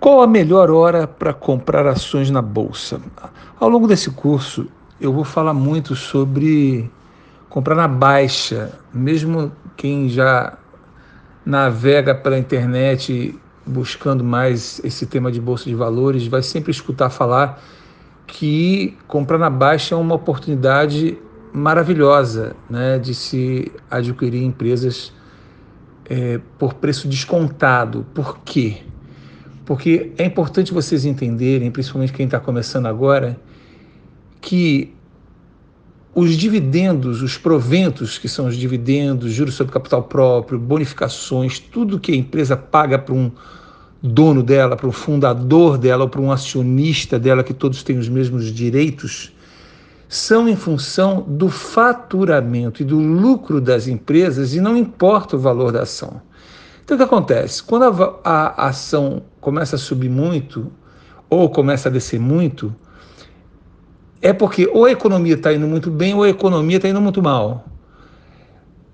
[0.00, 3.00] Qual a melhor hora para comprar ações na bolsa?
[3.58, 4.68] Ao longo desse curso,
[5.00, 6.88] eu vou falar muito sobre
[7.48, 10.56] comprar na baixa, mesmo quem já
[11.44, 17.60] navega pela internet buscando mais esse tema de bolsa de valores, vai sempre escutar falar
[18.24, 21.18] que comprar na baixa é uma oportunidade
[21.52, 25.12] maravilhosa né, de se adquirir empresas
[26.08, 28.06] é, por preço descontado.
[28.14, 28.82] Por quê?
[29.68, 33.38] Porque é importante vocês entenderem, principalmente quem está começando agora,
[34.40, 34.94] que
[36.14, 42.12] os dividendos, os proventos, que são os dividendos, juros sobre capital próprio, bonificações, tudo que
[42.12, 43.30] a empresa paga para um
[44.02, 48.08] dono dela, para um fundador dela ou para um acionista dela, que todos têm os
[48.08, 49.34] mesmos direitos,
[50.08, 55.72] são em função do faturamento e do lucro das empresas e não importa o valor
[55.72, 56.22] da ação.
[56.88, 57.62] Então o que acontece?
[57.62, 57.84] Quando
[58.24, 60.72] a, a ação começa a subir muito
[61.28, 62.74] ou começa a descer muito,
[64.22, 67.22] é porque ou a economia está indo muito bem ou a economia está indo muito
[67.22, 67.66] mal.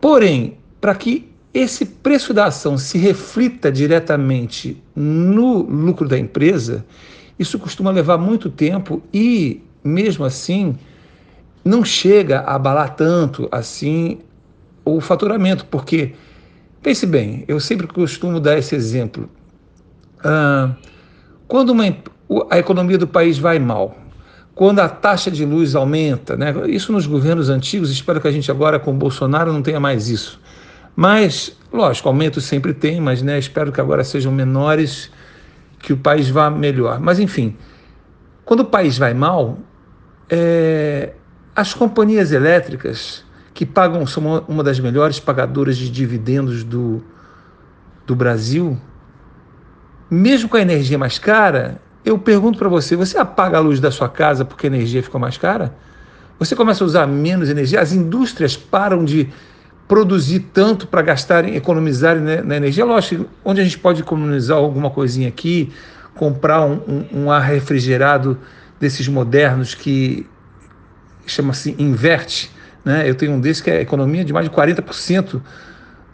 [0.00, 6.86] Porém, para que esse preço da ação se reflita diretamente no lucro da empresa,
[7.38, 10.78] isso costuma levar muito tempo e, mesmo assim,
[11.62, 14.20] não chega a abalar tanto assim
[14.82, 16.14] o faturamento, porque,
[16.82, 19.28] pense bem, eu sempre costumo dar esse exemplo.
[20.24, 20.74] Ah,
[21.46, 21.84] quando uma,
[22.50, 23.96] a economia do país vai mal,
[24.54, 26.52] quando a taxa de luz aumenta, né?
[26.68, 30.40] isso nos governos antigos, espero que a gente agora com Bolsonaro não tenha mais isso.
[30.94, 35.10] Mas, lógico, aumentos sempre tem, mas né, espero que agora sejam menores,
[35.78, 37.00] que o país vá melhor.
[37.00, 37.56] Mas, enfim,
[38.44, 39.58] quando o país vai mal,
[40.28, 41.12] é,
[41.56, 43.24] as companhias elétricas,
[43.54, 47.02] que pagam, são uma das melhores pagadoras de dividendos do,
[48.06, 48.78] do Brasil,
[50.10, 53.90] mesmo com a energia mais cara, eu pergunto para você: você apaga a luz da
[53.90, 55.74] sua casa porque a energia ficou mais cara?
[56.38, 57.80] Você começa a usar menos energia?
[57.80, 59.28] As indústrias param de
[59.86, 62.84] produzir tanto para gastarem, economizarem né, na energia?
[62.84, 65.72] Lógico, onde a gente pode economizar alguma coisinha aqui,
[66.14, 68.38] comprar um, um, um ar refrigerado
[68.80, 70.26] desses modernos que
[71.26, 72.50] chama-se inverte.
[72.84, 73.08] Né?
[73.08, 75.40] Eu tenho um desses que é economia de mais de 40%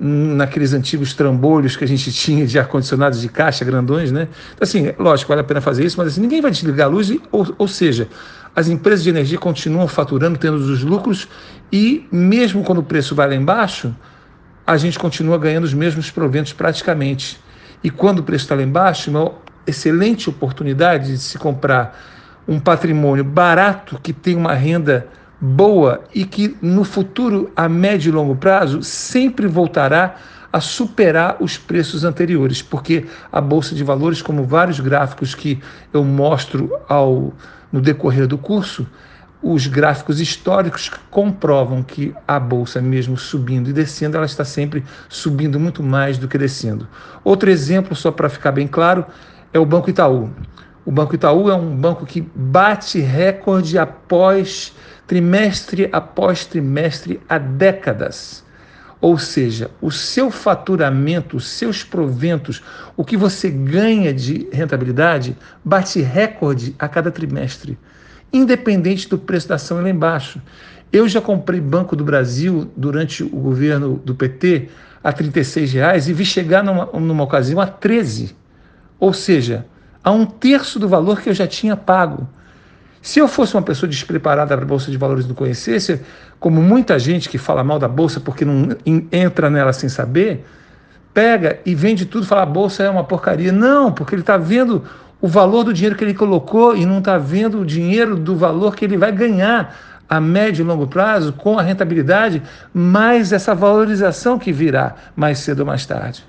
[0.01, 4.29] naqueles antigos trambolhos que a gente tinha de ar-condicionados de caixa grandões, né?
[4.55, 7.11] Então, assim, lógico, vale a pena fazer isso, mas assim, ninguém vai desligar a luz,
[7.33, 8.09] ou, ou seja,
[8.55, 11.29] as empresas de energia continuam faturando, tendo os lucros,
[11.73, 13.95] e mesmo quando o preço vai lá embaixo,
[14.67, 17.41] a gente continua ganhando os mesmos proventos praticamente.
[17.83, 19.33] E quando o preço está lá embaixo, uma
[19.67, 21.99] excelente oportunidade de se comprar
[22.47, 25.07] um patrimônio barato que tem uma renda
[25.41, 30.17] boa e que no futuro, a médio e longo prazo, sempre voltará
[30.53, 35.61] a superar os preços anteriores, porque a bolsa de valores, como vários gráficos que
[35.93, 37.33] eu mostro ao
[37.71, 38.87] no decorrer do curso,
[39.43, 45.61] os gráficos históricos comprovam que a bolsa, mesmo subindo e descendo, ela está sempre subindo
[45.61, 46.89] muito mais do que descendo.
[47.23, 49.05] Outro exemplo, só para ficar bem claro,
[49.53, 50.31] é o Banco Itaú.
[50.85, 54.75] O Banco Itaú é um banco que bate recorde após
[55.09, 58.45] trimestre após trimestre há décadas.
[59.01, 62.63] Ou seja, o seu faturamento, os seus proventos,
[62.97, 67.79] o que você ganha de rentabilidade, bate recorde a cada trimestre,
[68.33, 70.43] independente do preço da ação lá embaixo.
[70.93, 74.69] Eu já comprei Banco do Brasil durante o governo do PT
[75.03, 78.37] a R$ reais e vi chegar numa, numa ocasião a 13.
[78.99, 79.65] Ou seja,
[80.05, 82.29] a um terço do valor que eu já tinha pago.
[83.09, 86.03] Se eu fosse uma pessoa despreparada para a Bolsa de Valores e não conhecesse,
[86.39, 88.77] como muita gente que fala mal da Bolsa porque não
[89.11, 90.45] entra nela sem saber,
[91.15, 93.51] pega e vende tudo fala a Bolsa é uma porcaria.
[93.51, 94.85] Não, porque ele está vendo
[95.23, 98.77] o valor do dinheiro que ele colocou e não está vendo o dinheiro do valor
[98.77, 99.75] que ele vai ganhar
[100.07, 102.43] a médio e longo prazo com a rentabilidade,
[102.75, 106.23] mais essa valorização que virá mais cedo ou mais tarde.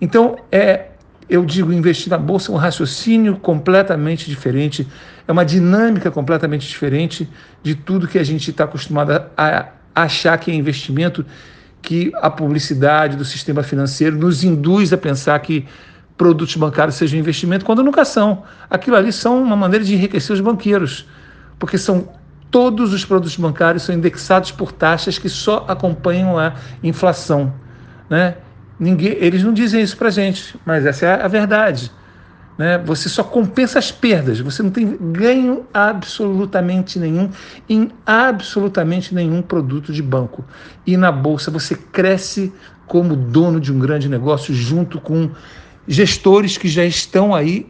[0.00, 0.86] Então, é
[1.28, 4.86] eu digo investir na bolsa é um raciocínio completamente diferente,
[5.26, 7.28] é uma dinâmica completamente diferente
[7.62, 11.24] de tudo que a gente está acostumado a achar que é investimento,
[11.82, 15.66] que a publicidade do sistema financeiro nos induz a pensar que
[16.16, 18.44] produtos bancários sejam investimento, quando nunca são.
[18.70, 21.06] Aquilo ali são uma maneira de enriquecer os banqueiros,
[21.58, 22.08] porque são
[22.50, 27.52] todos os produtos bancários são indexados por taxas que só acompanham a inflação,
[28.08, 28.36] né?
[28.78, 31.90] Ninguém, eles não dizem isso para gente, mas essa é a verdade.
[32.58, 32.78] Né?
[32.78, 37.30] Você só compensa as perdas, você não tem ganho absolutamente nenhum
[37.68, 40.44] em absolutamente nenhum produto de banco.
[40.86, 42.52] E na bolsa você cresce
[42.86, 45.30] como dono de um grande negócio junto com
[45.86, 47.66] gestores que já estão aí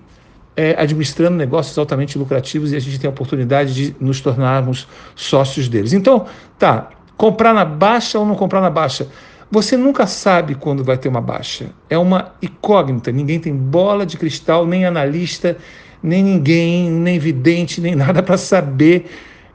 [0.56, 5.68] é, administrando negócios altamente lucrativos e a gente tem a oportunidade de nos tornarmos sócios
[5.68, 5.92] deles.
[5.92, 6.26] Então,
[6.58, 9.08] tá, comprar na baixa ou não comprar na baixa?
[9.50, 11.70] Você nunca sabe quando vai ter uma baixa.
[11.88, 13.12] É uma incógnita.
[13.12, 15.56] Ninguém tem bola de cristal, nem analista,
[16.02, 19.06] nem ninguém, nem vidente, nem nada para saber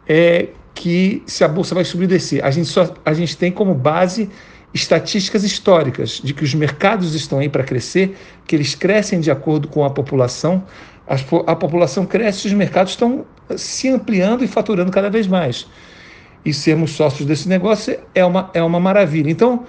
[0.07, 2.43] é, que se a bolsa vai subir ou descer.
[2.43, 4.29] A gente, só, a gente tem como base
[4.73, 8.17] estatísticas históricas de que os mercados estão aí para crescer,
[8.47, 10.63] que eles crescem de acordo com a população.
[11.05, 11.15] A,
[11.51, 13.25] a população cresce e os mercados estão
[13.57, 15.67] se ampliando e faturando cada vez mais.
[16.43, 19.29] E sermos sócios desse negócio é uma, é uma maravilha.
[19.29, 19.65] Então,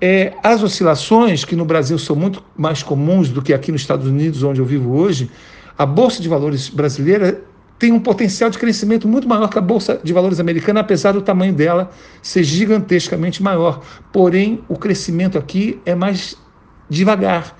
[0.00, 4.06] é, as oscilações, que no Brasil são muito mais comuns do que aqui nos Estados
[4.06, 5.30] Unidos, onde eu vivo hoje,
[5.78, 7.42] a Bolsa de Valores brasileira
[7.78, 11.20] tem um potencial de crescimento muito maior que a Bolsa de Valores americana, apesar do
[11.20, 11.90] tamanho dela
[12.22, 13.82] ser gigantescamente maior.
[14.12, 16.36] Porém, o crescimento aqui é mais
[16.88, 17.56] devagar.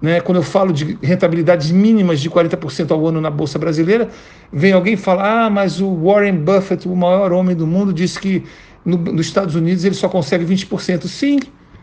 [0.00, 0.20] Né?
[0.20, 4.08] Quando eu falo de rentabilidades mínimas de 40% ao ano na Bolsa Brasileira,
[4.52, 8.44] vem alguém falar: ah, mas o Warren Buffett, o maior homem do mundo, disse que
[8.84, 11.06] no, nos Estados Unidos ele só consegue 20%.
[11.06, 11.40] Sim,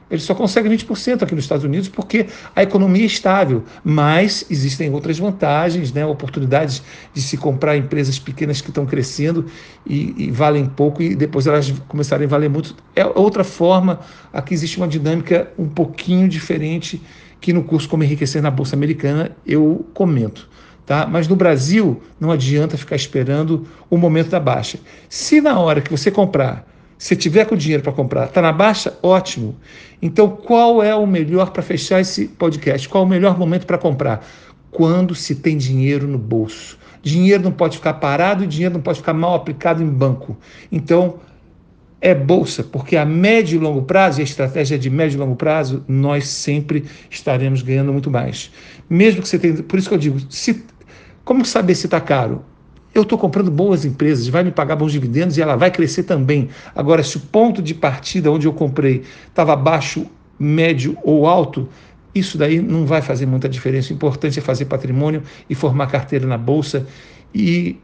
[0.10, 4.92] ele só consegue 20% aqui nos Estados Unidos porque a economia é estável, mas existem
[4.92, 6.06] outras vantagens, né?
[6.06, 9.46] oportunidades de se comprar empresas pequenas que estão crescendo
[9.86, 12.76] e, e, valem pouco e depois elas começarem a valer muito.
[12.96, 14.00] É outra forma,
[14.32, 17.02] aqui existe uma dinâmica um pouquinho diferente
[17.42, 20.50] que no curso Como Enriquecer na Bolsa Americana eu comento.
[20.86, 21.08] Tá?
[21.08, 24.78] Mas no Brasil não adianta ficar esperando o momento da baixa.
[25.10, 26.64] Se na hora que você comprar
[26.98, 28.98] se tiver com dinheiro para comprar, está na baixa?
[29.04, 29.56] Ótimo.
[30.02, 32.88] Então, qual é o melhor para fechar esse podcast?
[32.88, 34.26] Qual é o melhor momento para comprar?
[34.72, 36.78] Quando se tem dinheiro no bolso.
[37.02, 40.38] Dinheiro não pode ficar parado e dinheiro não pode ficar mal aplicado em banco.
[40.72, 41.20] Então,
[42.02, 45.36] é bolsa, porque a médio e longo prazo, e a estratégia de médio e longo
[45.36, 48.52] prazo, nós sempre estaremos ganhando muito mais.
[48.90, 49.64] Mesmo que você tenha.
[49.64, 50.64] Por isso que eu digo, se,
[51.24, 52.44] como saber se está caro?
[52.96, 56.48] Eu estou comprando boas empresas, vai me pagar bons dividendos e ela vai crescer também.
[56.74, 60.08] Agora, se o ponto de partida onde eu comprei estava baixo,
[60.40, 61.68] médio ou alto,
[62.16, 63.92] isso daí não vai fazer muita diferença.
[63.92, 66.88] O importante é fazer patrimônio e formar carteira na bolsa
[67.34, 67.78] e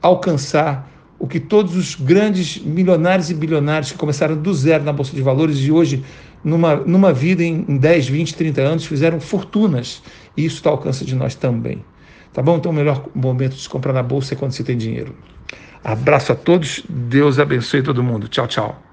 [0.00, 5.14] alcançar o que todos os grandes milionários e bilionários que começaram do zero na bolsa
[5.14, 6.02] de valores e hoje
[6.42, 10.02] numa, numa vida em 10, 20, 30 anos fizeram fortunas.
[10.34, 11.84] E isso está ao alcance de nós também.
[12.32, 12.56] Tá bom?
[12.56, 15.16] Então o melhor momento de comprar na bolsa é quando você tem dinheiro.
[15.82, 18.28] Abraço a todos, Deus abençoe todo mundo.
[18.28, 18.89] Tchau, tchau.